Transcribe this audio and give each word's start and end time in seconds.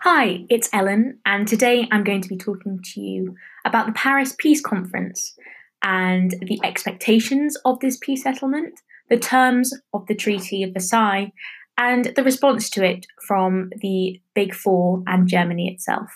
Hi, 0.00 0.44
it's 0.50 0.68
Ellen, 0.74 1.18
and 1.24 1.48
today 1.48 1.88
I'm 1.90 2.04
going 2.04 2.20
to 2.20 2.28
be 2.28 2.36
talking 2.36 2.80
to 2.92 3.00
you 3.00 3.34
about 3.64 3.86
the 3.86 3.92
Paris 3.92 4.36
Peace 4.38 4.60
Conference 4.60 5.34
and 5.82 6.34
the 6.42 6.60
expectations 6.62 7.56
of 7.64 7.80
this 7.80 7.96
peace 7.96 8.22
settlement, 8.22 8.78
the 9.08 9.18
terms 9.18 9.72
of 9.94 10.06
the 10.06 10.14
Treaty 10.14 10.62
of 10.62 10.74
Versailles, 10.74 11.32
and 11.78 12.12
the 12.14 12.22
response 12.22 12.68
to 12.70 12.84
it 12.84 13.06
from 13.26 13.70
the 13.80 14.20
Big 14.34 14.54
Four 14.54 15.02
and 15.06 15.26
Germany 15.26 15.72
itself. 15.72 16.12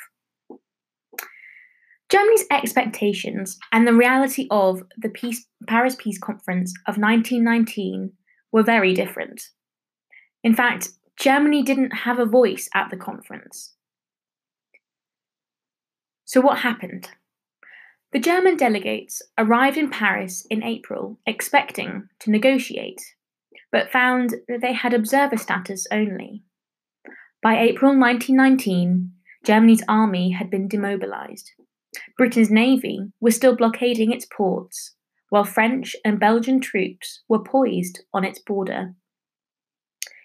Germany's 2.11 2.45
expectations 2.51 3.59
and 3.73 3.89
the 3.89 3.95
reality 3.95 4.47
of 4.51 4.83
the 4.99 5.09
peace, 5.09 5.47
Paris 5.67 5.97
Peace 5.99 6.19
Conference 6.19 6.75
of 6.87 6.99
1919 6.99 8.12
were 8.53 8.62
very 8.62 8.93
different. 8.93 9.41
In 10.45 10.55
fact, 10.55 10.91
Germany 11.21 11.62
didn't 11.62 11.91
have 11.91 12.18
a 12.18 12.25
voice 12.25 12.71
at 12.75 12.89
the 12.91 12.96
conference. 12.96 13.75
So, 16.24 16.41
what 16.41 16.61
happened? 16.61 17.11
The 18.12 18.19
German 18.19 18.56
delegates 18.56 19.20
arrived 19.37 19.77
in 19.77 19.91
Paris 19.91 20.47
in 20.48 20.62
April 20.62 21.20
expecting 21.27 22.09
to 22.20 22.30
negotiate, 22.30 23.02
but 23.70 23.92
found 23.92 24.34
that 24.48 24.62
they 24.62 24.73
had 24.73 24.95
observer 24.95 25.37
status 25.37 25.87
only. 25.92 26.42
By 27.42 27.59
April 27.59 27.92
1919, 27.98 29.12
Germany's 29.45 29.84
army 29.87 30.30
had 30.30 30.50
been 30.50 30.69
demobilized. 30.69 31.50
Britain's 32.16 32.50
navy 32.50 33.12
was 33.20 33.37
still 33.37 33.55
blockading 33.55 34.11
its 34.11 34.27
ports, 34.27 34.95
while 35.28 35.45
French 35.45 35.95
and 36.02 36.19
Belgian 36.19 36.61
troops 36.61 37.23
were 37.28 37.45
poised 37.45 38.00
on 38.14 38.25
its 38.25 38.39
border. 38.39 38.95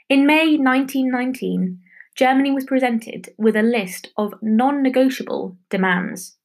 In 0.08 0.28
May 0.28 0.56
1919, 0.58 1.80
Germany 2.16 2.52
was 2.52 2.66
presented 2.66 3.34
with 3.40 3.56
a 3.56 3.64
list 3.64 4.12
of 4.18 4.36
non 4.40 4.84
negotiable 4.84 5.58
demands. 5.72 6.38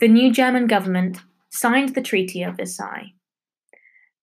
The 0.00 0.08
new 0.08 0.32
German 0.32 0.66
government 0.66 1.20
signed 1.50 1.94
the 1.94 2.02
Treaty 2.02 2.42
of 2.42 2.56
Versailles. 2.56 3.12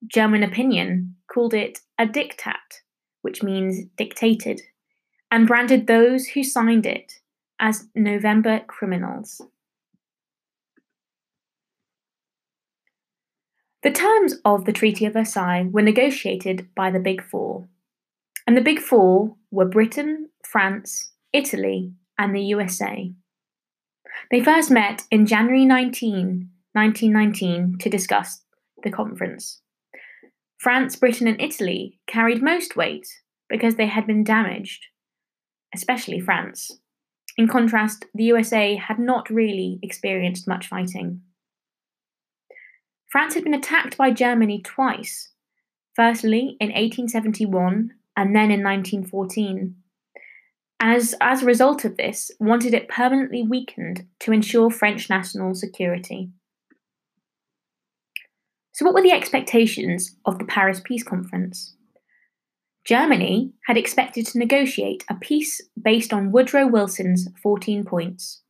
German 0.06 0.44
opinion 0.44 1.16
called 1.34 1.54
it 1.54 1.80
a 1.98 2.06
diktat, 2.06 2.82
which 3.22 3.42
means 3.42 3.86
dictated, 3.98 4.64
and 5.32 5.48
branded 5.48 5.88
those 5.88 6.28
who 6.28 6.44
signed 6.44 6.86
it 6.86 7.22
as 7.58 7.88
November 7.96 8.60
criminals. 8.68 9.42
The 13.82 13.92
terms 13.92 14.36
of 14.44 14.66
the 14.66 14.74
Treaty 14.74 15.06
of 15.06 15.14
Versailles 15.14 15.70
were 15.72 15.82
negotiated 15.82 16.68
by 16.76 16.92
the 16.92 17.00
Big 17.00 17.24
Four 17.24 17.70
and 18.50 18.58
the 18.58 18.62
Big 18.62 18.80
Four 18.80 19.36
were 19.52 19.66
Britain, 19.66 20.28
France, 20.44 21.12
Italy, 21.34 21.94
and 22.18 22.34
the 22.34 22.42
USA. 22.42 23.14
They 24.32 24.44
first 24.44 24.72
met 24.72 25.04
in 25.12 25.28
January 25.28 25.68
19, 25.68 26.50
1919 26.74 27.78
to 27.78 27.90
discuss 27.92 28.42
the 28.82 28.90
conference. 28.90 29.62
France, 30.58 30.96
Britain, 30.96 31.28
and 31.28 31.40
Italy 31.40 32.00
carried 32.08 32.42
most 32.42 32.76
weight 32.76 33.08
because 33.50 33.76
they 33.76 33.86
had 33.86 34.08
been 34.08 34.24
damaged, 34.24 34.84
especially 35.76 36.20
France. 36.20 36.72
In 37.38 37.48
contrast, 37.48 38.06
the 38.16 38.24
USA 38.24 38.78
had 38.78 38.98
not 38.98 39.30
really 39.30 39.78
experienced 39.84 40.48
much 40.48 40.66
fighting. 40.66 41.22
France 43.12 43.36
had 43.36 43.44
been 43.44 43.54
attacked 43.54 43.96
by 43.96 44.10
Germany 44.10 44.60
twice, 44.64 45.34
firstly 45.96 46.58
in 46.60 46.70
1871 46.70 47.92
and 48.20 48.36
then 48.36 48.52
in 48.52 48.62
1914. 48.62 49.76
As, 50.82 51.16
as 51.22 51.42
a 51.42 51.46
result 51.46 51.86
of 51.86 51.96
this, 51.96 52.30
wanted 52.38 52.74
it 52.74 52.90
permanently 52.90 53.44
weakened 53.44 54.06
to 54.20 54.34
ensure 54.34 54.70
French 54.70 55.10
national 55.10 55.56
security. 55.56 56.30
So, 58.74 58.86
what 58.86 58.94
were 58.94 59.02
the 59.02 59.14
expectations 59.14 60.18
of 60.26 60.38
the 60.38 60.44
Paris 60.44 60.82
Peace 60.84 61.04
Conference? 61.04 61.76
Germany 62.84 63.54
had 63.68 63.78
expected 63.78 64.26
to 64.28 64.38
negotiate 64.38 65.06
a 65.10 65.16
peace 65.16 65.62
based 65.82 66.12
on 66.12 66.34
Woodrow 66.34 66.68
Wilson's 66.68 67.30
14 67.42 67.86
points. 67.86 68.42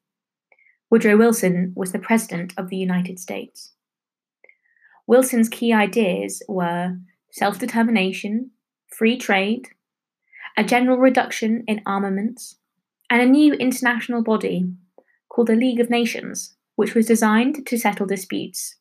Woodrow 0.89 1.15
Wilson 1.15 1.73
was 1.75 1.91
the 1.91 1.99
President 1.99 2.53
of 2.57 2.69
the 2.69 2.77
United 2.77 3.19
States. 3.19 3.73
Wilson's 5.05 5.49
key 5.49 5.73
ideas 5.73 6.41
were 6.47 6.97
self 7.31 7.59
determination, 7.59 8.51
free 8.89 9.17
trade, 9.17 9.69
a 10.57 10.63
general 10.63 10.97
reduction 10.97 11.63
in 11.67 11.81
armaments, 11.85 12.57
and 13.09 13.21
a 13.21 13.25
new 13.25 13.53
international 13.53 14.21
body 14.21 14.71
called 15.29 15.47
the 15.47 15.55
League 15.55 15.79
of 15.79 15.89
Nations, 15.89 16.55
which 16.75 16.95
was 16.95 17.05
designed 17.05 17.65
to 17.65 17.77
settle 17.77 18.05
disputes. 18.05 18.75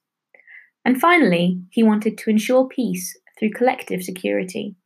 And 0.85 1.01
finally, 1.01 1.61
he 1.71 1.83
wanted 1.83 2.17
to 2.19 2.31
ensure 2.31 2.67
peace 2.67 3.19
through 3.39 3.51
collective 3.51 4.03
security. 4.03 4.77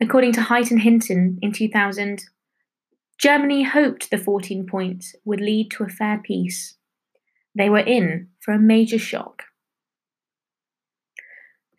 According 0.00 0.32
to 0.32 0.42
Hite 0.42 0.68
Hinton 0.68 1.38
in 1.42 1.52
2000, 1.52 2.24
Germany 3.18 3.62
hoped 3.62 4.10
the 4.10 4.18
14 4.18 4.66
points 4.66 5.14
would 5.24 5.40
lead 5.40 5.70
to 5.72 5.84
a 5.84 5.88
fair 5.88 6.20
peace. 6.22 6.76
They 7.56 7.70
were 7.70 7.78
in 7.78 8.28
for 8.40 8.52
a 8.52 8.58
major 8.58 8.98
shock. 8.98 9.44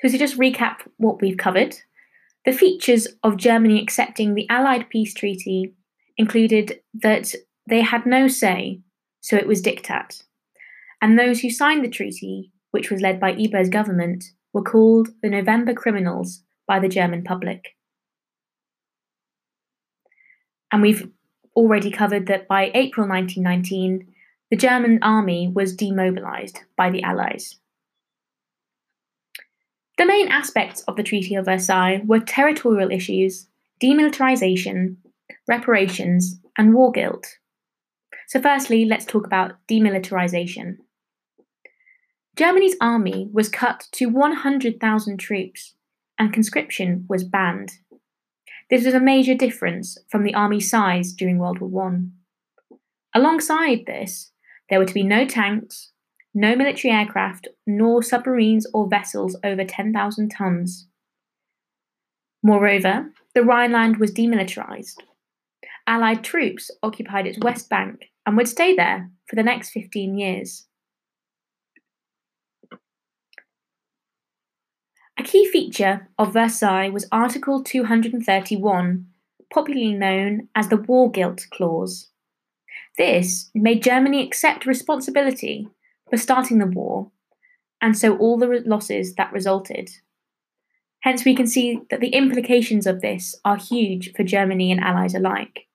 So, 0.02 0.10
to 0.10 0.18
just 0.18 0.38
recap 0.38 0.78
what 0.98 1.22
we've 1.22 1.38
covered, 1.38 1.76
the 2.48 2.54
features 2.54 3.10
of 3.24 3.36
Germany 3.36 3.82
accepting 3.82 4.34
the 4.34 4.50
Allied 4.50 4.90
peace 4.90 5.14
treaty 5.14 5.74
included 6.16 6.80
that 6.94 7.36
they 7.70 7.82
had 7.82 8.06
no 8.06 8.30
say, 8.30 8.80
so 9.20 9.36
it 9.36 9.46
was 9.46 9.62
diktat, 9.62 10.24
and 11.02 11.20
those 11.20 11.42
who 11.42 11.50
signed 11.50 11.84
the 11.84 11.90
treaty, 11.90 12.54
which 12.72 12.90
was 12.90 13.02
led 13.02 13.20
by 13.20 13.34
Ebert's 13.34 13.68
government, 13.68 14.24
were 14.54 14.64
called 14.64 15.10
the 15.22 15.30
November 15.30 15.74
criminals 15.74 16.42
by 16.66 16.80
the 16.80 16.88
German 16.88 17.22
public. 17.22 17.76
And 20.72 20.82
we've 20.82 21.10
already 21.54 21.92
covered 21.92 22.28
that 22.28 22.48
by 22.48 22.72
April 22.74 23.10
1919, 23.10 24.08
the 24.50 24.56
German 24.56 25.00
army 25.02 25.52
was 25.54 25.76
demobilized 25.76 26.62
by 26.78 26.92
the 26.92 27.04
Allies. 27.04 27.58
The 29.98 30.06
main 30.06 30.28
aspects 30.28 30.82
of 30.82 30.96
the 30.96 31.04
Treaty 31.04 31.34
of 31.36 31.46
Versailles 31.46 32.02
were 32.06 32.20
territorial 32.20 32.92
issues, 32.92 33.48
demilitarization, 33.82 34.98
reparations, 35.48 36.40
and 36.56 36.74
war 36.74 36.92
guilt. 36.92 37.38
So, 38.28 38.40
firstly, 38.40 38.86
let's 38.86 39.06
talk 39.06 39.26
about 39.26 39.54
demilitarization. 39.68 40.78
Germany's 42.36 42.76
army 42.80 43.28
was 43.34 43.50
cut 43.50 43.88
to 43.94 44.06
100,000 44.06 45.18
troops, 45.18 45.74
and 46.20 46.32
conscription 46.32 47.06
was 47.10 47.24
banned. 47.24 47.72
This 48.70 48.86
was 48.86 48.94
a 48.94 49.00
major 49.00 49.34
difference 49.34 49.98
from 50.10 50.24
the 50.24 50.36
army 50.36 50.60
size 50.60 51.14
during 51.14 51.40
World 51.40 51.60
War 51.60 51.90
I. 51.92 52.78
Alongside 53.18 53.86
this, 53.88 54.32
there 54.70 54.78
were 54.78 54.86
to 54.86 54.94
be 54.94 55.04
no 55.04 55.26
tanks, 55.26 55.92
no 56.38 56.56
military 56.56 56.94
aircraft, 56.94 57.48
nor 57.66 58.04
submarines 58.04 58.68
or 58.72 58.88
vessels 58.88 59.36
over 59.44 59.66
10,000 59.66 60.30
tons. 60.30 60.88
Moreover, 62.44 63.10
the 63.34 63.42
Rhineland 63.42 63.98
was 63.98 64.14
demilitarized. 64.14 64.98
Allied 65.88 66.24
troops 66.24 66.70
occupied 66.84 67.26
its 67.26 67.40
west 67.40 67.70
bank 67.70 68.12
and 68.24 68.38
would 68.38 68.48
stay 68.48 68.76
there 68.76 69.10
for 69.28 69.36
the 69.36 69.42
next 69.42 69.72
15 69.72 70.16
years. 70.16 70.68
A 75.20 75.24
key 75.24 75.50
feature 75.50 76.08
of 76.20 76.34
Versailles 76.34 76.90
was 76.90 77.08
Article 77.12 77.64
231, 77.64 79.08
popularly 79.52 79.94
known 79.94 80.50
as 80.54 80.70
the 80.70 80.78
War 80.78 81.10
Guilt 81.10 81.48
Clause. 81.52 82.12
This 82.96 83.50
made 83.56 83.82
Germany 83.82 84.24
accept 84.24 84.68
responsibility 84.68 85.68
for 86.10 86.18
starting 86.18 86.60
the 86.60 86.66
war, 86.66 87.12
and 87.82 87.98
so 87.98 88.18
all 88.18 88.38
the 88.38 88.64
losses 88.66 89.16
that 89.16 89.32
resulted. 89.34 89.90
Hence, 91.02 91.24
we 91.24 91.36
can 91.36 91.48
see 91.48 91.82
that 91.90 92.00
the 92.00 92.10
implications 92.10 92.88
of 92.88 93.02
this 93.02 93.36
are 93.46 93.58
huge 93.58 94.14
for 94.14 94.24
Germany 94.24 94.72
and 94.72 94.82
allies 94.82 95.14
alike. 95.14 95.68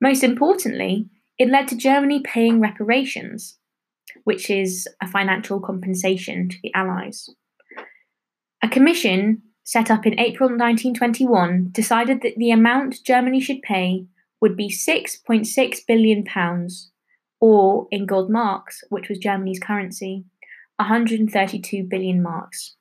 Most 0.00 0.22
importantly, 0.22 1.08
it 1.38 1.48
led 1.48 1.68
to 1.68 1.76
Germany 1.76 2.20
paying 2.20 2.60
reparations, 2.60 3.58
which 4.24 4.48
is 4.48 4.86
a 5.02 5.08
financial 5.08 5.60
compensation 5.60 6.48
to 6.48 6.56
the 6.62 6.72
allies. 6.74 7.28
A 8.62 8.68
commission 8.68 9.42
set 9.64 9.90
up 9.90 10.06
in 10.06 10.18
April 10.18 10.48
1921 10.48 11.70
decided 11.72 12.22
that 12.22 12.36
the 12.36 12.50
amount 12.50 13.04
Germany 13.04 13.40
should 13.40 13.62
pay 13.62 14.06
would 14.40 14.56
be 14.56 14.68
6.6 14.68 15.78
billion 15.86 16.24
pounds, 16.24 16.90
or 17.40 17.86
in 17.90 18.06
gold 18.06 18.30
marks, 18.30 18.82
which 18.88 19.08
was 19.08 19.18
Germany's 19.18 19.60
currency, 19.60 20.24
132 20.76 21.84
billion 21.84 22.22
marks. 22.22 22.76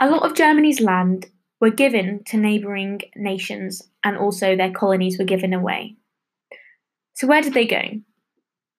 A 0.00 0.08
lot 0.08 0.24
of 0.24 0.36
Germany's 0.36 0.80
land 0.80 1.26
were 1.60 1.70
given 1.70 2.22
to 2.26 2.36
neighbouring 2.36 3.00
nations 3.16 3.82
and 4.04 4.16
also 4.16 4.54
their 4.54 4.70
colonies 4.70 5.18
were 5.18 5.24
given 5.24 5.52
away. 5.52 5.96
So, 7.14 7.26
where 7.26 7.42
did 7.42 7.54
they 7.54 7.66
go? 7.66 7.82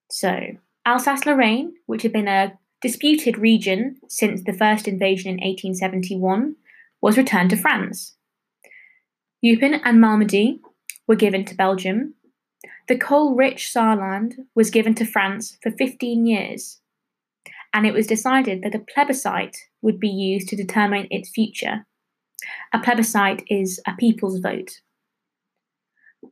So, 0.10 0.40
Alsace 0.86 1.26
Lorraine, 1.26 1.74
which 1.88 2.04
had 2.04 2.14
been 2.14 2.30
a 2.30 2.58
disputed 2.82 3.38
region 3.38 3.98
since 4.08 4.44
the 4.44 4.54
first 4.54 4.88
invasion 4.88 5.32
in 5.32 5.36
1871, 5.36 6.56
was 7.02 7.18
returned 7.18 7.50
to 7.50 7.58
France. 7.58 8.16
Eupen 9.44 9.82
and 9.84 10.00
Malmedy 10.00 10.60
were 11.10 11.16
given 11.16 11.44
to 11.44 11.56
Belgium. 11.56 12.14
The 12.88 12.98
coal 12.98 13.36
rich 13.36 13.72
Saarland 13.76 14.36
was 14.56 14.70
given 14.70 14.94
to 14.96 15.06
France 15.06 15.58
for 15.62 15.72
15 15.72 16.28
years, 16.28 16.80
and 17.74 17.88
it 17.88 17.94
was 17.94 18.06
decided 18.06 18.62
that 18.62 18.76
a 18.76 18.86
plebiscite 18.94 19.58
would 19.82 20.00
be 20.00 20.08
used 20.08 20.48
to 20.50 20.56
determine 20.56 21.08
its 21.10 21.30
future. 21.30 21.88
A 22.72 22.80
plebiscite 22.80 23.44
is 23.48 23.82
a 23.88 23.96
people's 23.98 24.40
vote. 24.40 24.82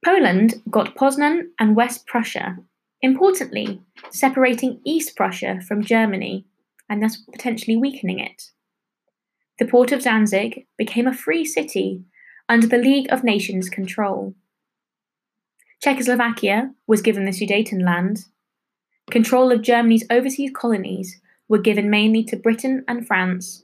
Poland 0.06 0.62
got 0.70 0.96
Poznan 0.96 1.48
and 1.60 1.76
West 1.76 2.06
Prussia, 2.06 2.58
importantly, 3.02 3.82
separating 4.12 4.80
East 4.86 5.16
Prussia 5.16 5.60
from 5.68 5.84
Germany 5.84 6.46
and 6.88 7.02
thus 7.02 7.18
potentially 7.18 7.78
weakening 7.78 8.20
it. 8.20 8.52
The 9.58 9.66
port 9.66 9.92
of 9.92 10.04
Danzig 10.04 10.68
became 10.78 11.08
a 11.08 11.14
free 11.14 11.46
city 11.46 12.04
under 12.48 12.68
the 12.68 12.78
League 12.78 13.08
of 13.12 13.24
Nations 13.24 13.70
control. 13.70 14.36
Czechoslovakia 15.84 16.72
was 16.88 17.02
given 17.02 17.26
the 17.26 17.32
Sudetenland. 17.32 18.26
Control 19.12 19.52
of 19.52 19.62
Germany's 19.62 20.06
overseas 20.10 20.52
colonies 20.54 21.20
were 21.48 21.60
given 21.60 21.90
mainly 21.90 22.24
to 22.26 22.36
Britain 22.36 22.84
and 22.88 23.08
France, 23.08 23.64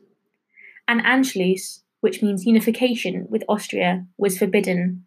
and 0.87 1.01
Anschluss, 1.01 1.81
which 2.01 2.21
means 2.21 2.45
unification 2.45 3.27
with 3.29 3.43
Austria, 3.49 4.05
was 4.17 4.37
forbidden. 4.37 5.05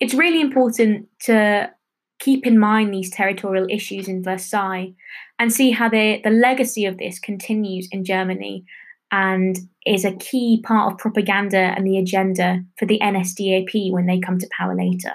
It's 0.00 0.14
really 0.14 0.40
important 0.40 1.08
to 1.20 1.70
keep 2.18 2.46
in 2.46 2.58
mind 2.58 2.92
these 2.92 3.10
territorial 3.10 3.66
issues 3.68 4.08
in 4.08 4.22
Versailles 4.22 4.94
and 5.38 5.52
see 5.52 5.72
how 5.72 5.88
they, 5.88 6.20
the 6.22 6.30
legacy 6.30 6.84
of 6.84 6.98
this 6.98 7.18
continues 7.18 7.88
in 7.90 8.04
Germany 8.04 8.64
and 9.10 9.58
is 9.84 10.04
a 10.04 10.16
key 10.16 10.62
part 10.64 10.92
of 10.92 10.98
propaganda 10.98 11.74
and 11.76 11.86
the 11.86 11.98
agenda 11.98 12.64
for 12.78 12.86
the 12.86 13.00
NSDAP 13.02 13.92
when 13.92 14.06
they 14.06 14.20
come 14.20 14.38
to 14.38 14.48
power 14.56 14.74
later. 14.74 15.12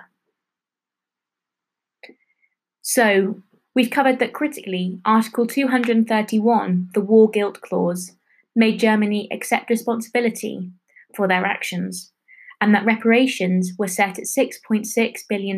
So, 2.89 3.41
we've 3.75 3.91
covered 3.91 4.19
that 4.19 4.31
critically, 4.31 5.01
Article 5.03 5.45
231, 5.45 6.91
the 6.93 7.01
War 7.01 7.29
Guilt 7.29 7.59
Clause, 7.59 8.13
made 8.55 8.79
Germany 8.79 9.27
accept 9.29 9.69
responsibility 9.69 10.71
for 11.13 11.27
their 11.27 11.43
actions, 11.45 12.13
and 12.61 12.73
that 12.73 12.85
reparations 12.85 13.73
were 13.77 13.89
set 13.89 14.17
at 14.17 14.23
£6.6 14.23 15.19
billion 15.27 15.57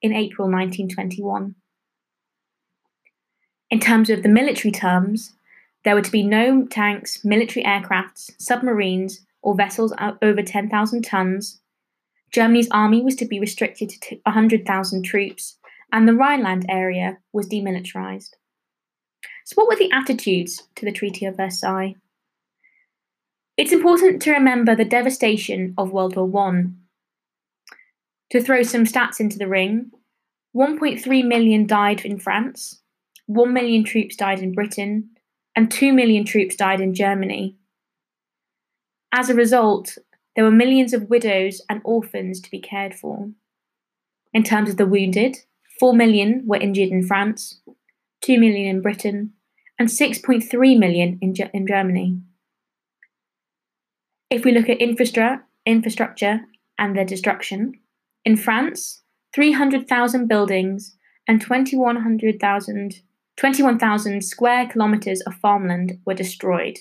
in 0.00 0.12
April 0.12 0.48
1921. 0.48 1.56
In 3.68 3.80
terms 3.80 4.08
of 4.08 4.22
the 4.22 4.28
military 4.28 4.70
terms, 4.70 5.32
there 5.84 5.96
were 5.96 6.02
to 6.02 6.12
be 6.12 6.22
no 6.22 6.66
tanks, 6.66 7.24
military 7.24 7.64
aircrafts, 7.64 8.30
submarines, 8.38 9.26
or 9.42 9.56
vessels 9.56 9.92
over 10.22 10.40
10,000 10.40 11.02
tons. 11.02 11.60
Germany's 12.30 12.70
army 12.70 13.02
was 13.02 13.16
to 13.16 13.26
be 13.26 13.40
restricted 13.40 13.90
to 13.90 14.20
100,000 14.22 15.02
troops, 15.02 15.58
and 15.94 16.08
the 16.08 16.12
Rhineland 16.12 16.66
area 16.68 17.18
was 17.32 17.48
demilitarized. 17.48 18.30
So, 19.44 19.54
what 19.54 19.68
were 19.68 19.76
the 19.76 19.92
attitudes 19.92 20.64
to 20.74 20.84
the 20.84 20.92
Treaty 20.92 21.24
of 21.24 21.36
Versailles? 21.36 21.94
It's 23.56 23.72
important 23.72 24.20
to 24.22 24.32
remember 24.32 24.74
the 24.74 24.84
devastation 24.84 25.72
of 25.78 25.92
World 25.92 26.16
War 26.16 26.48
I. 26.48 26.64
To 28.30 28.42
throw 28.42 28.64
some 28.64 28.84
stats 28.84 29.20
into 29.20 29.38
the 29.38 29.46
ring, 29.46 29.92
1.3 30.56 31.24
million 31.24 31.64
died 31.64 32.04
in 32.04 32.18
France, 32.18 32.80
1 33.26 33.52
million 33.52 33.84
troops 33.84 34.16
died 34.16 34.40
in 34.40 34.52
Britain, 34.52 35.10
and 35.54 35.70
2 35.70 35.92
million 35.92 36.24
troops 36.24 36.56
died 36.56 36.80
in 36.80 36.92
Germany. 36.92 37.54
As 39.12 39.30
a 39.30 39.34
result, 39.34 39.96
there 40.34 40.44
were 40.44 40.50
millions 40.50 40.92
of 40.92 41.08
widows 41.08 41.62
and 41.68 41.80
orphans 41.84 42.40
to 42.40 42.50
be 42.50 42.58
cared 42.58 42.96
for. 42.96 43.30
In 44.32 44.42
terms 44.42 44.68
of 44.68 44.76
the 44.76 44.86
wounded, 44.86 45.38
4 45.80 45.94
million 45.94 46.42
were 46.46 46.56
injured 46.56 46.90
in 46.90 47.06
France, 47.06 47.60
2 48.22 48.38
million 48.38 48.66
in 48.66 48.82
Britain, 48.82 49.32
and 49.78 49.88
6.3 49.88 50.78
million 50.78 51.18
in, 51.20 51.34
Ge- 51.34 51.50
in 51.52 51.66
Germany. 51.66 52.18
If 54.30 54.44
we 54.44 54.52
look 54.52 54.68
at 54.68 54.80
infrastructure, 54.80 55.44
infrastructure 55.66 56.40
and 56.78 56.96
their 56.96 57.04
destruction, 57.04 57.74
in 58.24 58.36
France, 58.36 59.02
300,000 59.34 60.28
buildings 60.28 60.96
and 61.28 61.40
21,000 61.40 63.02
21, 63.36 64.20
square 64.20 64.68
kilometres 64.68 65.20
of 65.22 65.34
farmland 65.34 65.98
were 66.06 66.14
destroyed. 66.14 66.78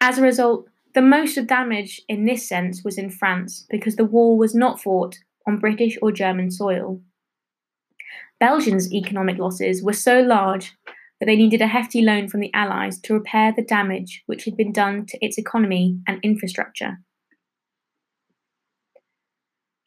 As 0.00 0.18
a 0.18 0.22
result, 0.22 0.68
the 0.94 1.02
most 1.02 1.36
of 1.36 1.48
damage 1.48 2.00
in 2.08 2.24
this 2.24 2.48
sense 2.48 2.82
was 2.84 2.96
in 2.96 3.10
France 3.10 3.66
because 3.68 3.96
the 3.96 4.04
war 4.04 4.38
was 4.38 4.54
not 4.54 4.80
fought 4.80 5.16
on 5.48 5.58
British 5.58 5.98
or 6.00 6.12
German 6.12 6.50
soil. 6.50 7.00
Belgium's 8.44 8.92
economic 8.92 9.38
losses 9.38 9.82
were 9.82 9.94
so 9.94 10.20
large 10.20 10.74
that 11.18 11.24
they 11.24 11.34
needed 11.34 11.62
a 11.62 11.66
hefty 11.66 12.02
loan 12.02 12.28
from 12.28 12.40
the 12.40 12.52
Allies 12.52 13.00
to 13.00 13.14
repair 13.14 13.54
the 13.56 13.64
damage 13.64 14.22
which 14.26 14.44
had 14.44 14.54
been 14.54 14.70
done 14.70 15.06
to 15.06 15.16
its 15.24 15.38
economy 15.38 15.98
and 16.06 16.20
infrastructure. 16.22 16.98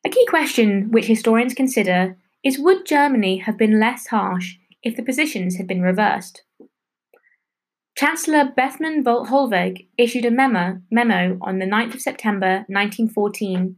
A 0.04 0.10
key 0.10 0.26
question 0.26 0.90
which 0.90 1.06
historians 1.06 1.54
consider 1.54 2.18
is 2.44 2.58
would 2.58 2.88
Germany 2.88 3.38
have 3.38 3.60
been 3.60 3.80
less 3.80 4.08
harsh 4.08 4.56
if 4.82 4.96
the 4.96 5.04
positions 5.04 5.58
had 5.58 5.68
been 5.68 5.84
reversed? 5.84 6.42
Chancellor 7.96 8.52
Bethmann 8.58 9.04
Hollweg 9.04 9.86
issued 10.00 10.26
a 10.26 10.32
memo, 10.32 10.82
memo 10.90 11.38
on 11.42 11.60
the 11.60 11.68
9th 11.68 11.94
of 11.94 12.02
September 12.02 12.66
1914 12.70 13.76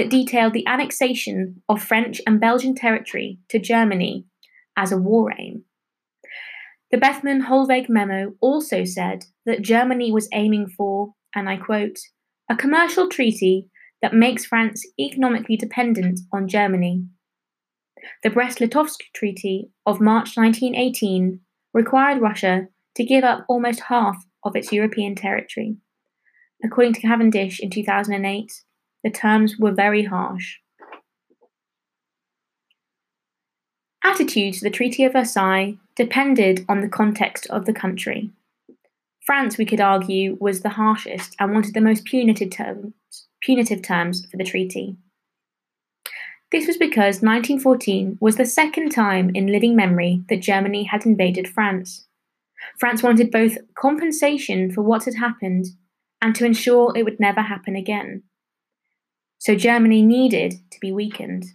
that 0.00 0.08
detailed 0.08 0.54
the 0.54 0.66
annexation 0.66 1.62
of 1.68 1.82
French 1.82 2.22
and 2.26 2.40
Belgian 2.40 2.74
territory 2.74 3.38
to 3.50 3.58
Germany 3.58 4.24
as 4.74 4.92
a 4.92 4.96
war 4.96 5.30
aim. 5.38 5.64
The 6.90 6.96
Bethmann 6.96 7.42
Hollweg 7.42 7.90
memo 7.90 8.32
also 8.40 8.82
said 8.84 9.26
that 9.44 9.60
Germany 9.60 10.10
was 10.10 10.26
aiming 10.32 10.68
for, 10.74 11.12
and 11.34 11.50
I 11.50 11.58
quote, 11.58 11.98
a 12.48 12.56
commercial 12.56 13.10
treaty 13.10 13.68
that 14.00 14.14
makes 14.14 14.46
France 14.46 14.82
economically 14.98 15.58
dependent 15.58 16.20
on 16.32 16.48
Germany. 16.48 17.04
The 18.22 18.30
Brest 18.30 18.58
Litovsk 18.58 19.00
Treaty 19.14 19.68
of 19.84 20.00
March 20.00 20.38
1918 20.38 21.40
required 21.74 22.22
Russia 22.22 22.68
to 22.96 23.04
give 23.04 23.22
up 23.22 23.44
almost 23.50 23.80
half 23.80 24.16
of 24.44 24.56
its 24.56 24.72
European 24.72 25.14
territory. 25.14 25.76
According 26.64 26.94
to 26.94 27.02
Cavendish 27.02 27.60
in 27.60 27.68
2008, 27.68 28.50
the 29.02 29.10
terms 29.10 29.56
were 29.58 29.72
very 29.72 30.04
harsh. 30.04 30.56
Attitude 34.02 34.54
to 34.54 34.60
the 34.64 34.70
Treaty 34.70 35.04
of 35.04 35.12
Versailles 35.12 35.76
depended 35.94 36.64
on 36.68 36.80
the 36.80 36.88
context 36.88 37.46
of 37.50 37.66
the 37.66 37.72
country. 37.72 38.30
France, 39.26 39.58
we 39.58 39.66
could 39.66 39.80
argue, 39.80 40.36
was 40.40 40.60
the 40.60 40.70
harshest 40.70 41.36
and 41.38 41.52
wanted 41.52 41.74
the 41.74 41.80
most 41.80 42.04
punitive 42.04 42.50
terms, 42.50 42.92
punitive 43.42 43.82
terms 43.82 44.26
for 44.26 44.38
the 44.38 44.44
treaty. 44.44 44.96
This 46.50 46.66
was 46.66 46.76
because 46.76 47.22
1914 47.22 48.18
was 48.20 48.36
the 48.36 48.44
second 48.44 48.90
time 48.90 49.30
in 49.34 49.46
living 49.46 49.76
memory 49.76 50.22
that 50.28 50.40
Germany 50.40 50.84
had 50.84 51.06
invaded 51.06 51.46
France. 51.46 52.06
France 52.78 53.02
wanted 53.02 53.30
both 53.30 53.58
compensation 53.76 54.72
for 54.72 54.82
what 54.82 55.04
had 55.04 55.14
happened 55.14 55.66
and 56.20 56.34
to 56.34 56.44
ensure 56.44 56.92
it 56.96 57.04
would 57.04 57.20
never 57.20 57.42
happen 57.42 57.76
again. 57.76 58.22
So 59.40 59.54
Germany 59.54 60.02
needed 60.02 60.52
to 60.70 60.78
be 60.80 60.92
weakened. 60.92 61.46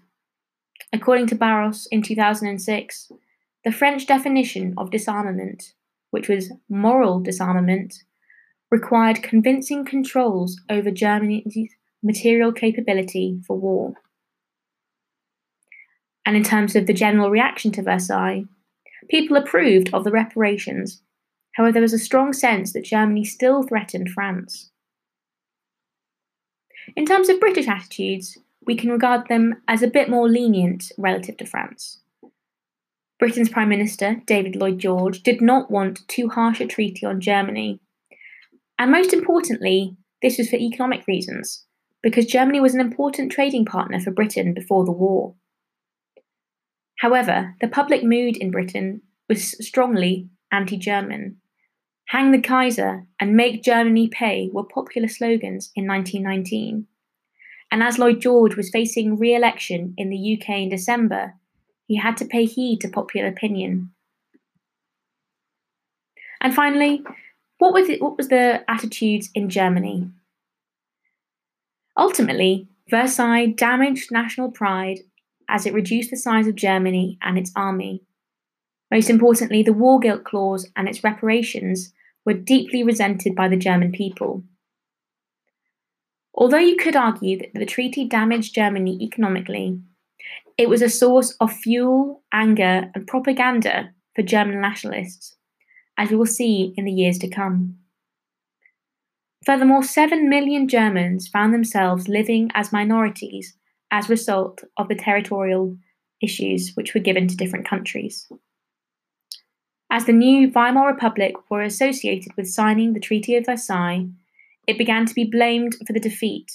According 0.91 1.27
to 1.27 1.35
Barros 1.35 1.87
in 1.91 2.01
2006, 2.01 3.11
the 3.63 3.71
French 3.71 4.07
definition 4.07 4.73
of 4.75 4.89
disarmament, 4.89 5.73
which 6.09 6.27
was 6.27 6.51
moral 6.67 7.19
disarmament, 7.19 7.93
required 8.71 9.21
convincing 9.21 9.85
controls 9.85 10.59
over 10.67 10.89
Germany's 10.89 11.69
material 12.01 12.51
capability 12.51 13.39
for 13.45 13.55
war. 13.55 13.93
And 16.25 16.35
in 16.35 16.43
terms 16.43 16.75
of 16.75 16.87
the 16.87 16.93
general 16.93 17.29
reaction 17.29 17.71
to 17.73 17.83
Versailles, 17.83 18.45
people 19.11 19.37
approved 19.37 19.93
of 19.93 20.03
the 20.03 20.11
reparations. 20.11 21.03
However, 21.55 21.73
there 21.73 21.81
was 21.83 21.93
a 21.93 21.99
strong 21.99 22.33
sense 22.33 22.73
that 22.73 22.85
Germany 22.85 23.25
still 23.25 23.61
threatened 23.61 24.09
France. 24.09 24.71
In 26.95 27.05
terms 27.05 27.29
of 27.29 27.39
British 27.39 27.67
attitudes, 27.67 28.37
we 28.65 28.75
can 28.75 28.91
regard 28.91 29.27
them 29.27 29.61
as 29.67 29.81
a 29.81 29.87
bit 29.87 30.09
more 30.09 30.29
lenient 30.29 30.91
relative 30.97 31.37
to 31.37 31.45
France. 31.45 31.99
Britain's 33.17 33.49
Prime 33.49 33.69
Minister, 33.69 34.21
David 34.25 34.55
Lloyd 34.55 34.79
George, 34.79 35.23
did 35.23 35.41
not 35.41 35.71
want 35.71 36.07
too 36.07 36.29
harsh 36.29 36.59
a 36.59 36.67
treaty 36.67 37.05
on 37.05 37.21
Germany. 37.21 37.79
And 38.77 38.91
most 38.91 39.13
importantly, 39.13 39.95
this 40.21 40.37
was 40.37 40.49
for 40.49 40.57
economic 40.57 41.07
reasons, 41.07 41.65
because 42.03 42.25
Germany 42.25 42.59
was 42.59 42.73
an 42.73 42.81
important 42.81 43.31
trading 43.31 43.65
partner 43.65 43.99
for 43.99 44.11
Britain 44.11 44.53
before 44.53 44.83
the 44.83 44.91
war. 44.91 45.35
However, 46.99 47.55
the 47.61 47.67
public 47.67 48.03
mood 48.03 48.35
in 48.37 48.51
Britain 48.51 49.01
was 49.29 49.51
strongly 49.65 50.29
anti 50.51 50.77
German. 50.77 51.37
Hang 52.09 52.31
the 52.31 52.41
Kaiser 52.41 53.05
and 53.19 53.35
Make 53.35 53.63
Germany 53.63 54.07
Pay 54.07 54.49
were 54.53 54.63
popular 54.63 55.07
slogans 55.07 55.71
in 55.75 55.87
1919. 55.87 56.87
And 57.71 57.83
as 57.83 57.97
Lloyd 57.97 58.21
George 58.21 58.55
was 58.55 58.69
facing 58.69 59.17
re 59.17 59.33
election 59.33 59.95
in 59.97 60.09
the 60.09 60.37
UK 60.37 60.49
in 60.61 60.69
December, 60.69 61.33
he 61.87 61.97
had 61.97 62.15
to 62.17 62.25
pay 62.25 62.45
heed 62.45 62.79
to 62.81 62.89
popular 62.89 63.27
opinion. 63.27 63.91
And 66.39 66.53
finally, 66.53 67.03
what 67.57 67.73
was, 67.73 67.89
it, 67.89 68.01
what 68.01 68.17
was 68.17 68.27
the 68.27 68.63
attitudes 68.69 69.29
in 69.33 69.49
Germany? 69.49 70.09
Ultimately, 71.97 72.67
Versailles 72.89 73.47
damaged 73.47 74.11
national 74.11 74.51
pride 74.51 74.99
as 75.49 75.65
it 75.65 75.73
reduced 75.73 76.11
the 76.11 76.17
size 76.17 76.47
of 76.47 76.55
Germany 76.55 77.17
and 77.21 77.37
its 77.37 77.51
army. 77.55 78.03
Most 78.91 79.09
importantly, 79.09 79.63
the 79.63 79.73
War 79.73 79.99
Guilt 79.99 80.23
Clause 80.23 80.69
and 80.75 80.87
its 80.87 81.03
reparations 81.03 81.93
were 82.25 82.33
deeply 82.33 82.83
resented 82.83 83.35
by 83.35 83.47
the 83.47 83.57
German 83.57 83.91
people. 83.91 84.43
Although 86.33 86.57
you 86.57 86.75
could 86.75 86.95
argue 86.95 87.37
that 87.37 87.53
the 87.53 87.65
treaty 87.65 88.05
damaged 88.05 88.55
Germany 88.55 88.97
economically, 89.01 89.79
it 90.57 90.69
was 90.69 90.81
a 90.81 90.89
source 90.89 91.35
of 91.39 91.53
fuel, 91.53 92.23
anger, 92.31 92.91
and 92.93 93.07
propaganda 93.07 93.91
for 94.15 94.21
German 94.21 94.59
nationalists, 94.59 95.35
as 95.97 96.09
we 96.09 96.15
will 96.15 96.25
see 96.25 96.73
in 96.77 96.85
the 96.85 96.91
years 96.91 97.17
to 97.19 97.29
come. 97.29 97.77
Furthermore, 99.45 99.83
7 99.83 100.27
million 100.27 100.67
Germans 100.67 101.27
found 101.27 101.53
themselves 101.53 102.07
living 102.07 102.49
as 102.55 102.73
minorities 102.73 103.55
as 103.91 104.07
a 104.07 104.09
result 104.09 104.63
of 104.77 104.87
the 104.87 104.95
territorial 104.95 105.77
issues 106.21 106.71
which 106.73 106.93
were 106.93 107.01
given 107.01 107.27
to 107.27 107.37
different 107.37 107.67
countries. 107.67 108.27
As 109.89 110.05
the 110.05 110.13
new 110.13 110.49
Weimar 110.49 110.87
Republic 110.87 111.35
were 111.49 111.61
associated 111.61 112.33
with 112.35 112.49
signing 112.49 112.93
the 112.93 112.99
Treaty 112.99 113.35
of 113.35 113.45
Versailles, 113.45 114.07
it 114.67 114.77
began 114.77 115.05
to 115.05 115.13
be 115.13 115.23
blamed 115.23 115.75
for 115.85 115.93
the 115.93 115.99
defeat 115.99 116.51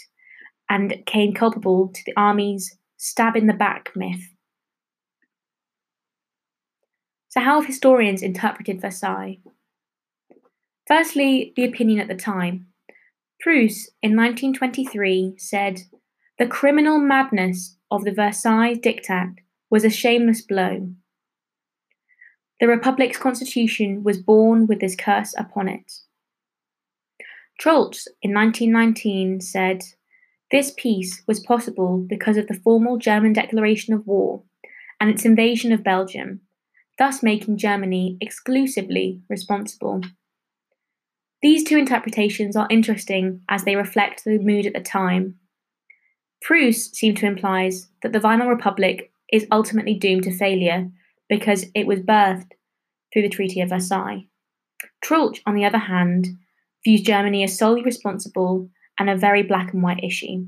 and 0.69 1.03
came 1.07 1.33
culpable 1.33 1.89
to 1.89 2.01
the 2.05 2.15
army's 2.17 2.77
stab 2.97 3.37
in 3.37 3.47
the 3.47 3.53
back 3.53 3.91
myth. 3.95 4.33
So, 7.29 7.41
how 7.41 7.61
have 7.61 7.67
historians 7.67 8.23
interpreted 8.23 8.81
Versailles? 8.81 9.39
Firstly, 10.87 11.53
the 11.55 11.65
opinion 11.65 12.01
at 12.01 12.09
the 12.09 12.17
time. 12.17 12.67
Preuss, 13.41 13.89
in 14.03 14.17
1923, 14.17 15.35
said, 15.39 15.83
The 16.39 16.47
criminal 16.47 16.99
madness 16.99 17.77
of 17.91 18.05
the 18.05 18.13
Versailles 18.13 18.75
Diktat 18.75 19.37
was 19.71 19.85
a 19.85 19.91
shameless 19.91 20.43
blow. 20.43 20.91
The 22.61 22.69
Republic's 22.69 23.17
constitution 23.17 24.05
was 24.05 24.19
born 24.19 24.67
with 24.67 24.81
this 24.81 24.95
curse 24.95 25.35
upon 25.39 25.69
it. 25.69 25.91
Troeltsch, 27.59 28.07
in 28.21 28.35
1919, 28.35 29.41
said, 29.41 29.83
This 30.51 30.73
peace 30.77 31.23
was 31.27 31.41
possible 31.41 31.99
because 31.99 32.37
of 32.37 32.49
the 32.49 32.61
formal 32.63 32.99
German 32.99 33.33
declaration 33.33 33.95
of 33.95 34.07
war 34.07 34.43
and 35.01 35.09
its 35.09 35.25
invasion 35.25 35.73
of 35.73 35.83
Belgium, 35.83 36.41
thus 36.99 37.23
making 37.23 37.57
Germany 37.57 38.19
exclusively 38.21 39.23
responsible. 39.31 40.03
These 41.41 41.65
two 41.65 41.79
interpretations 41.79 42.57
are 42.57 42.69
interesting 42.71 43.41
as 43.49 43.65
they 43.65 43.77
reflect 43.77 44.25
the 44.25 44.39
mood 44.39 44.67
at 44.67 44.75
the 44.75 44.81
time. 44.81 45.37
Preuss 46.43 46.91
seemed 46.93 47.17
to 47.19 47.27
imply 47.27 47.71
that 48.03 48.13
the 48.13 48.21
Weimar 48.21 48.49
Republic 48.49 49.13
is 49.33 49.47
ultimately 49.51 49.95
doomed 49.95 50.25
to 50.25 50.37
failure 50.37 50.91
because 51.31 51.65
it 51.75 51.87
was 51.87 52.01
birthed 52.01 52.51
through 53.11 53.23
the 53.23 53.29
Treaty 53.31 53.63
of 53.63 53.71
Versailles. 53.71 54.27
Troeltsch, 55.03 55.41
on 55.47 55.55
the 55.55 55.65
other 55.65 55.79
hand, 55.79 56.27
views 56.85 57.01
Germany 57.01 57.45
as 57.45 57.57
solely 57.57 57.83
responsible 57.83 58.69
and 58.99 59.09
a 59.09 59.17
very 59.17 59.43
black 59.43 59.73
and 59.73 59.83
white 59.83 60.03
issue. 60.05 60.47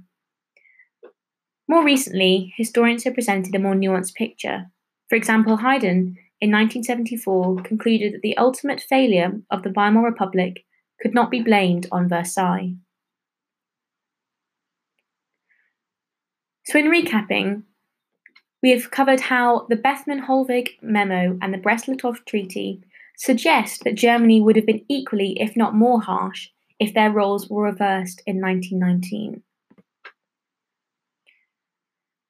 More 1.68 1.84
recently, 1.84 2.52
historians 2.56 3.04
have 3.04 3.14
presented 3.14 3.54
a 3.54 3.58
more 3.58 3.74
nuanced 3.74 4.14
picture. 4.14 4.66
For 5.08 5.16
example, 5.16 5.58
Hiden, 5.58 6.16
in 6.40 6.50
1974, 6.50 7.62
concluded 7.62 8.14
that 8.14 8.22
the 8.22 8.36
ultimate 8.36 8.80
failure 8.80 9.40
of 9.50 9.62
the 9.62 9.70
Weimar 9.70 10.04
Republic 10.04 10.64
could 11.00 11.14
not 11.14 11.30
be 11.30 11.40
blamed 11.40 11.86
on 11.92 12.08
Versailles. 12.08 12.74
So, 16.64 16.78
in 16.78 16.86
recapping, 16.86 17.62
we 18.62 18.70
have 18.70 18.90
covered 18.90 19.20
how 19.20 19.66
the 19.68 19.76
Bethmann-Hollweg 19.76 20.82
memo 20.82 21.38
and 21.40 21.52
the 21.52 21.58
Brest-Litovsk 21.58 22.24
Treaty 22.26 22.80
suggest 23.16 23.84
that 23.84 23.94
Germany 23.94 24.40
would 24.40 24.56
have 24.56 24.66
been 24.66 24.84
equally, 24.88 25.40
if 25.40 25.56
not 25.56 25.74
more 25.74 26.00
harsh, 26.00 26.48
if 26.78 26.94
their 26.94 27.10
roles 27.10 27.48
were 27.48 27.64
reversed 27.64 28.22
in 28.26 28.40
1919. 28.40 29.42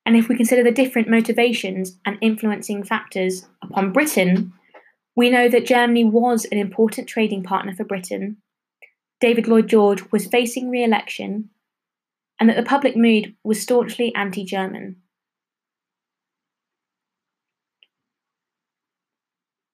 And 0.05 0.17
if 0.17 0.29
we 0.29 0.37
consider 0.37 0.65
the 0.65 0.73
different 0.73 1.09
motivations 1.09 1.99
and 2.05 2.19
influencing 2.21 2.83
factors 2.83 3.47
upon 3.63 3.93
Britain, 3.93 4.53
we 5.15 5.31
know 5.31 5.49
that 5.49 5.67
Germany 5.67 6.05
was 6.05 6.45
an 6.47 6.59
important 6.59 7.09
trading 7.09 7.43
partner 7.43 7.75
for 7.75 7.85
Britain 7.85 8.39
David 9.23 9.47
Lloyd 9.47 9.69
George 9.69 10.03
was 10.11 10.27
facing 10.27 10.69
re 10.69 10.83
election 10.83 11.49
and 12.41 12.49
that 12.49 12.57
the 12.57 12.65
public 12.65 12.97
mood 12.97 13.37
was 13.45 13.63
staunchly 13.63 14.13
anti 14.17 14.45
German. 14.45 14.97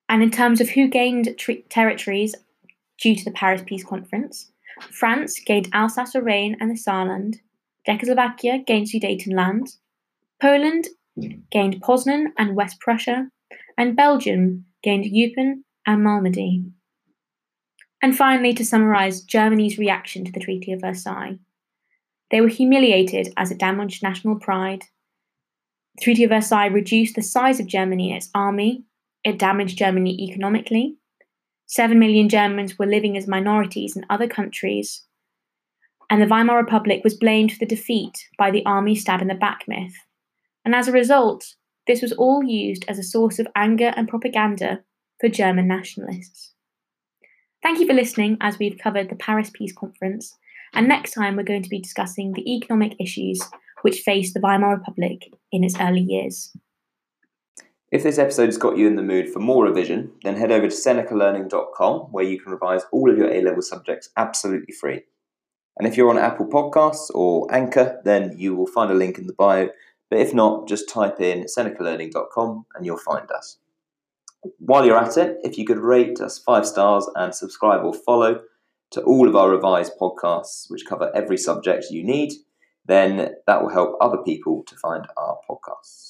And 0.09 0.23
in 0.23 0.31
terms 0.31 0.61
of 0.61 0.71
who 0.71 0.89
gained 0.89 1.37
territories 1.69 2.35
due 3.01 3.15
to 3.15 3.25
the 3.25 3.31
Paris 3.31 3.63
Peace 3.65 3.85
Conference, 3.85 4.51
France 4.91 5.39
gained 5.41 5.69
Alsace 5.73 6.15
Lorraine 6.15 6.57
and 6.61 6.71
the 6.71 6.75
Saarland, 6.75 7.37
Czechoslovakia 7.85 8.59
gained 8.67 8.87
Sudetenland, 8.87 9.77
Poland 10.41 10.89
gained 11.51 11.81
Poznan 11.83 12.27
and 12.37 12.55
West 12.55 12.81
Prussia, 12.81 13.29
and 13.77 13.97
Belgium 13.97 14.67
gained 14.83 15.05
Eupen 15.05 15.65
and 15.87 16.05
Malmedy. 16.05 16.71
And 18.03 18.17
finally, 18.17 18.53
to 18.55 18.65
summarise 18.65 19.23
Germany's 19.23 19.79
reaction 19.79 20.25
to 20.25 20.33
the 20.33 20.41
Treaty 20.41 20.73
of 20.73 20.81
Versailles. 20.81 21.39
They 22.31 22.41
were 22.41 22.49
humiliated 22.49 23.33
as 23.37 23.51
it 23.51 23.59
damaged 23.59 24.03
national 24.03 24.37
pride. 24.37 24.85
The 25.97 26.05
Treaty 26.05 26.25
of 26.25 26.31
Versailles 26.31 26.67
reduced 26.67 27.17
the 27.17 27.23
size 27.23 27.59
of 27.59 27.67
Germany 27.67 28.11
and 28.13 28.19
its 28.19 28.31
army. 28.35 28.85
It 29.29 29.39
damaged 29.39 29.77
Germany 29.77 30.19
economically. 30.23 30.97
Seven 31.67 31.99
million 31.99 32.31
Germans 32.31 32.79
were 32.79 32.87
living 32.87 33.15
as 33.15 33.29
minorities 33.29 33.95
in 33.95 34.07
other 34.09 34.27
countries. 34.27 35.03
And 36.09 36.23
the 36.23 36.27
Weimar 36.27 36.57
Republic 36.57 37.03
was 37.05 37.13
blamed 37.13 37.53
for 37.53 37.59
the 37.59 37.67
defeat 37.67 38.27
by 38.39 38.51
the 38.51 38.65
army 38.65 38.95
stab 38.95 39.21
in 39.21 39.29
the 39.29 39.35
back 39.35 39.65
myth. 39.69 39.93
And 40.65 40.75
as 40.75 40.89
a 40.89 40.93
result, 40.93 41.57
this 41.87 42.01
was 42.01 42.15
all 42.15 42.43
used 42.43 42.87
as 42.89 42.99
a 42.99 43.03
source 43.03 43.39
of 43.39 43.47
anger 43.55 43.93
and 43.97 44.09
propaganda 44.09 44.81
for 45.21 45.29
German 45.29 45.69
nationalists. 45.69 46.55
Thank 47.63 47.81
you 47.81 47.87
for 47.87 47.93
listening 47.93 48.39
as 48.41 48.59
we've 48.59 48.79
covered 48.79 49.11
the 49.11 49.17
Paris 49.17 49.51
Peace 49.53 49.75
Conference, 49.75 50.35
and 50.73 50.89
next 50.89 51.13
time 51.13 51.37
we're 51.37 51.43
going 51.43 51.65
to 51.65 51.69
be 51.69 51.83
discussing 51.83 52.33
the 52.33 52.51
economic 52.51 52.95
issues 52.99 53.43
which 53.83 54.01
faced 54.01 54.33
the 54.33 54.41
Weimar 54.41 54.79
Republic 54.79 55.31
in 55.53 55.65
its 55.65 55.79
early 55.79 56.01
years. 56.01 56.51
If 57.91 58.03
this 58.03 58.19
episode 58.19 58.47
has 58.47 58.59
got 58.59 58.77
you 58.77 58.87
in 58.87 58.97
the 58.97 59.03
mood 59.03 59.31
for 59.31 59.39
more 59.39 59.65
revision, 59.65 60.13
then 60.23 60.37
head 60.37 60.53
over 60.53 60.69
to 60.69 60.75
senecalearning.com 60.75 62.01
where 62.13 62.25
you 62.25 62.39
can 62.39 62.53
revise 62.53 62.83
all 62.93 63.11
of 63.11 63.17
your 63.17 63.31
A 63.33 63.41
level 63.41 63.63
subjects 63.63 64.11
absolutely 64.15 64.75
free. 64.75 65.05
And 65.79 65.89
if 65.89 65.97
you're 65.97 66.11
on 66.11 66.19
Apple 66.19 66.47
Podcasts 66.47 67.11
or 67.15 67.47
Anchor, 67.55 68.03
then 68.05 68.35
you 68.37 68.55
will 68.55 68.67
find 68.67 68.91
a 68.91 68.95
link 68.95 69.17
in 69.17 69.27
the 69.27 69.33
bio. 69.33 69.71
But 70.11 70.19
if 70.19 70.35
not, 70.35 70.69
just 70.69 70.89
type 70.89 71.19
in 71.21 71.45
senecalearning.com 71.45 72.67
and 72.75 72.85
you'll 72.85 72.99
find 72.99 73.31
us. 73.31 73.59
While 74.59 74.85
you're 74.85 74.99
at 74.99 75.17
it, 75.17 75.39
if 75.43 75.57
you 75.57 75.65
could 75.65 75.79
rate 75.79 76.21
us 76.21 76.39
five 76.39 76.67
stars 76.67 77.09
and 77.15 77.35
subscribe 77.35 77.85
or 77.85 77.95
follow 77.95 78.43
to 78.91 79.03
all 79.03 79.29
of 79.29 79.37
our 79.37 79.51
revised 79.51 79.93
podcasts, 79.99 80.71
which 80.71 80.85
cover 80.87 81.11
every 81.15 81.39
subject 81.39 81.87
you 81.91 82.05
need, 82.05 82.33
then 82.85 83.35
that 83.47 83.63
will 83.63 83.71
help 83.71 83.97
other 84.01 84.19
people 84.19 84.63
to 84.67 84.77
find 84.77 85.07
our 85.17 85.39
podcasts. 85.49 86.07